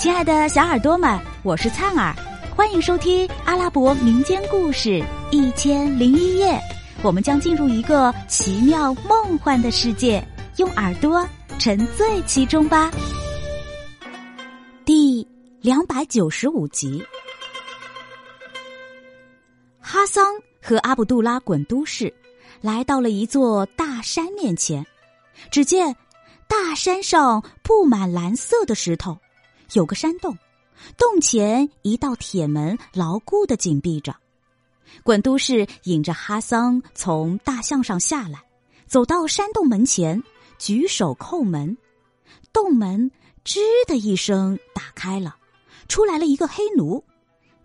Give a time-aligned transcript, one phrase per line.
[0.00, 2.16] 亲爱的小耳朵们，我是灿儿，
[2.56, 4.92] 欢迎收听阿拉伯民间故事
[5.30, 6.52] 《一千零一夜》。
[7.02, 10.26] 我们将进入一个奇妙梦幻的世界，
[10.56, 11.22] 用耳朵
[11.58, 12.90] 沉醉其中吧。
[14.86, 15.28] 第
[15.60, 17.04] 两百九十五集，
[19.80, 20.24] 哈桑
[20.62, 22.10] 和阿卜杜拉滚都市
[22.62, 24.82] 来到了一座大山面前，
[25.50, 25.94] 只见
[26.48, 29.18] 大山上布满蓝色的石头。
[29.72, 30.36] 有个山洞，
[30.96, 34.16] 洞前一道铁门牢固的紧闭着。
[35.02, 38.42] 管都市引着哈桑从大象上下来，
[38.86, 40.22] 走到山洞门前，
[40.58, 41.76] 举手叩门。
[42.52, 43.10] 洞门
[43.44, 45.36] 吱的一声打开了，
[45.88, 47.04] 出来了一个黑奴。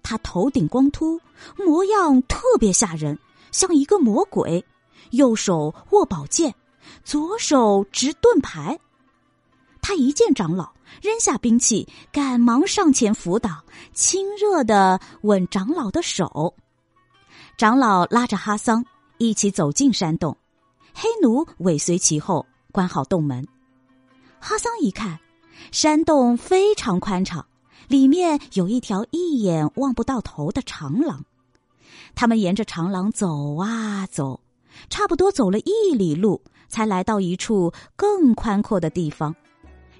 [0.03, 1.19] 他头顶光秃，
[1.57, 3.17] 模样特别吓人，
[3.51, 4.63] 像一个魔鬼。
[5.11, 6.53] 右手握宝剑，
[7.03, 8.79] 左手执盾牌。
[9.81, 10.71] 他一见长老，
[11.01, 13.63] 扔下兵器，赶忙上前扶倒，
[13.93, 16.53] 亲热的吻长老的手。
[17.57, 18.85] 长老拉着哈桑
[19.17, 20.37] 一起走进山洞，
[20.93, 23.47] 黑奴尾随其后，关好洞门。
[24.39, 25.19] 哈桑一看，
[25.71, 27.45] 山洞非常宽敞，
[27.87, 31.23] 里面有一条一眼望不到头的长廊。
[32.13, 34.39] 他们沿着长廊走啊走，
[34.89, 39.35] 差不多走了一里路，才来到一处更宽阔的地方。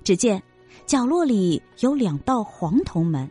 [0.03, 0.41] 只见
[0.85, 3.29] 角落里有两道黄铜门，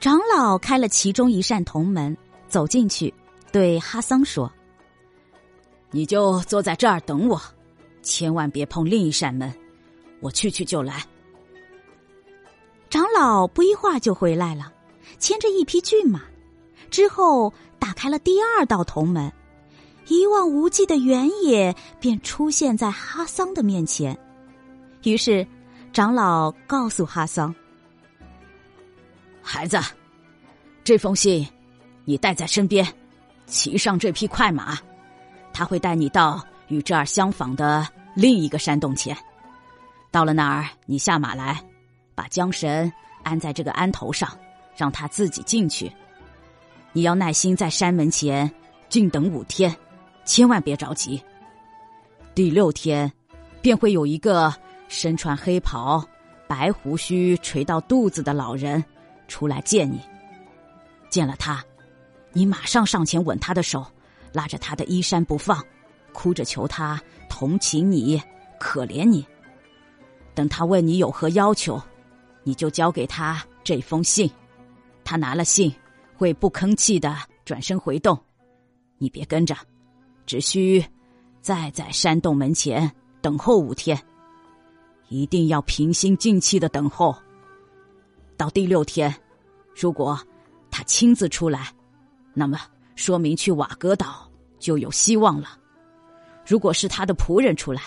[0.00, 2.16] 长老开了其中一扇铜门，
[2.48, 3.12] 走进去，
[3.50, 4.50] 对哈桑说
[5.90, 7.40] ：“你就坐在这儿等我，
[8.02, 9.52] 千万别碰另一扇门，
[10.20, 11.02] 我去去就来。”
[12.90, 14.72] 长老不一会儿就回来了，
[15.18, 16.22] 牵着一匹骏马，
[16.90, 19.32] 之后打开了第二道铜门，
[20.06, 24.16] 一望无际的原野便出现在哈桑的面前。
[25.02, 25.46] 于是，
[25.94, 27.54] 长老告诉哈桑
[29.40, 29.78] ：“孩子，
[30.82, 31.48] 这封信
[32.04, 32.84] 你带在身边，
[33.46, 34.76] 骑上这匹快马，
[35.52, 37.86] 他会带你到与这儿相仿的
[38.16, 39.16] 另一个山洞前。
[40.10, 41.62] 到了那儿，你下马来，
[42.12, 42.92] 把缰绳
[43.22, 44.28] 安在这个鞍头上，
[44.76, 45.88] 让他自己进去。
[46.92, 48.52] 你要耐心在山门前
[48.88, 49.72] 静等五天，
[50.24, 51.22] 千万别着急。
[52.34, 53.12] 第六天，
[53.62, 54.52] 便会有一个。”
[54.94, 56.02] 身穿黑袍、
[56.46, 58.82] 白胡须垂到肚子的老人
[59.26, 60.00] 出来见你。
[61.10, 61.62] 见了他，
[62.32, 63.84] 你马上上前吻他的手，
[64.32, 65.62] 拉着他的衣衫不放，
[66.12, 68.22] 哭着求他同情你、
[68.58, 69.26] 可怜你。
[70.34, 71.80] 等他问你有何要求，
[72.42, 74.30] 你就交给他这封信。
[75.04, 75.74] 他拿了信，
[76.16, 78.18] 会不吭气的转身回洞。
[78.98, 79.56] 你别跟着，
[80.24, 80.84] 只需
[81.40, 82.90] 再在山洞门前
[83.20, 84.00] 等候五天。
[85.14, 87.16] 一定要平心静气的等候。
[88.36, 89.14] 到第六天，
[89.74, 90.18] 如果
[90.70, 91.72] 他亲自出来，
[92.32, 92.58] 那么
[92.96, 95.50] 说明去瓦格岛就有希望了；
[96.44, 97.82] 如果是他的仆人出来，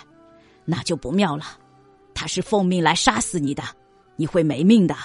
[0.64, 1.46] 那就不妙了。
[2.14, 3.62] 他是奉命来杀死你的，
[4.16, 4.96] 你会没命的。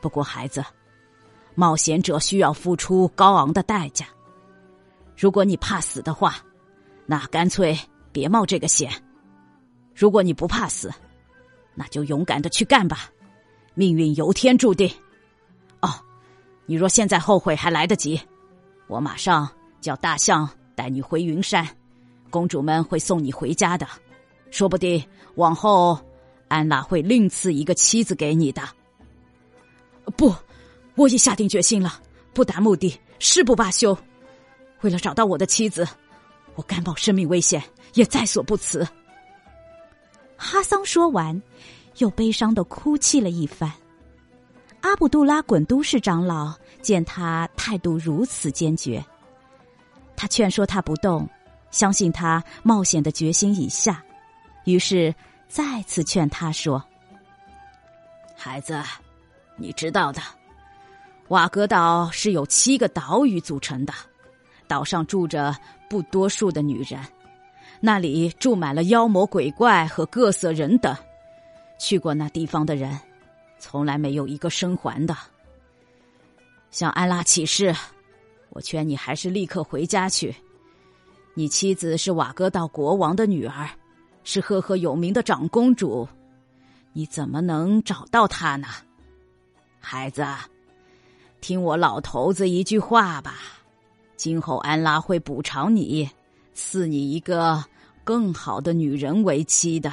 [0.00, 0.64] 不过，孩子，
[1.54, 4.06] 冒险者需要付出高昂的代价。
[5.16, 6.36] 如果你怕死的话，
[7.04, 7.78] 那干脆
[8.12, 8.90] 别冒这个险。
[9.96, 10.92] 如果你不怕死，
[11.74, 13.10] 那就勇敢的去干吧，
[13.72, 14.86] 命运由天注定。
[15.80, 15.88] 哦，
[16.66, 18.20] 你若现在后悔还来得及，
[18.88, 19.48] 我马上
[19.80, 21.66] 叫大象带你回云山，
[22.28, 23.88] 公主们会送你回家的，
[24.50, 25.02] 说不定
[25.36, 25.98] 往后
[26.48, 28.62] 安娜会另赐一个妻子给你的。
[30.14, 30.34] 不，
[30.94, 32.02] 我已下定决心了，
[32.34, 33.96] 不达目的誓不罢休。
[34.82, 35.88] 为了找到我的妻子，
[36.54, 37.62] 我甘冒生命危险
[37.94, 38.86] 也在所不辞。
[40.36, 41.40] 哈桑说完，
[41.98, 43.72] 又悲伤的哭泣了一番。
[44.82, 49.04] 阿卜杜拉滚都市长老见他态度如此坚决，
[50.14, 51.28] 他劝说他不动，
[51.70, 54.04] 相信他冒险的决心已下，
[54.64, 55.12] 于是
[55.48, 56.82] 再次劝他说
[58.36, 58.80] ：“孩子，
[59.56, 60.20] 你知道的，
[61.28, 63.92] 瓦格岛是由七个岛屿组成的，
[64.68, 65.56] 岛上住着
[65.90, 67.00] 不多数的女人。”
[67.80, 70.96] 那里住满了妖魔鬼怪和各色人等，
[71.78, 72.98] 去过那地方的人，
[73.58, 75.16] 从来没有一个生还的。
[76.70, 77.74] 向安拉起誓，
[78.50, 80.34] 我劝你还是立刻回家去。
[81.34, 83.68] 你妻子是瓦格道国王的女儿，
[84.24, 86.08] 是赫赫有名的长公主，
[86.92, 88.68] 你怎么能找到她呢？
[89.78, 90.26] 孩子，
[91.40, 93.34] 听我老头子一句话吧，
[94.16, 96.10] 今后安拉会补偿你。
[96.56, 97.62] 赐你一个
[98.02, 99.92] 更好的女人为妻的，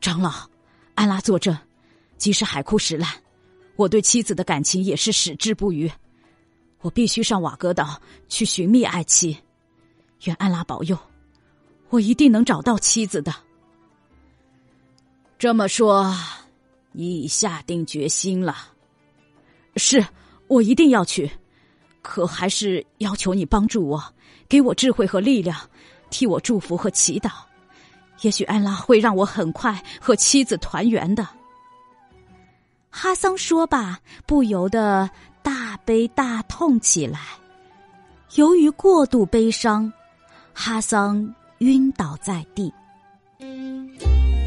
[0.00, 0.48] 长老，
[0.94, 1.58] 安拉作证，
[2.16, 3.12] 即使海枯石烂，
[3.74, 5.90] 我对妻子的感情也是矢志不渝。
[6.82, 9.36] 我必须上瓦格岛去寻觅爱妻，
[10.22, 10.96] 愿安拉保佑，
[11.88, 13.34] 我一定能找到妻子的。
[15.36, 16.14] 这么说，
[16.92, 18.56] 你已下定决心了？
[19.76, 20.06] 是，
[20.46, 21.28] 我一定要去。
[22.02, 24.02] 可还是要求你帮助我，
[24.48, 25.56] 给我智慧和力量，
[26.10, 27.30] 替我祝福和祈祷。
[28.22, 31.26] 也许安拉会让我很快和妻子团圆的。
[32.90, 35.08] 哈桑说罢，不由得
[35.42, 37.20] 大悲大痛起来。
[38.34, 39.92] 由于过度悲伤，
[40.52, 42.72] 哈桑晕倒在地。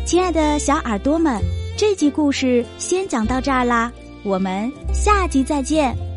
[0.06, 1.42] 亲爱的小耳朵们，
[1.78, 3.92] 这集故事先讲到这儿啦，
[4.24, 6.13] 我们下集再见。